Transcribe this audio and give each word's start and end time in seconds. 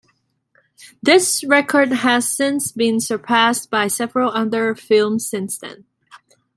This 1.03 1.43
record 1.43 1.91
has 1.91 2.27
since 2.27 2.71
been 2.71 2.99
surpassed 2.99 3.69
by 3.69 3.87
several 3.87 4.31
other 4.31 4.73
films 4.73 5.29
since 5.29 5.59
then. 5.59 5.85